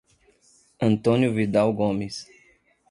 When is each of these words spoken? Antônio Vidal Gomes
Antônio 0.81 1.31
Vidal 1.31 1.71
Gomes 1.75 2.25